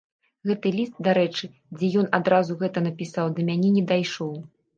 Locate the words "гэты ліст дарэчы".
0.51-1.49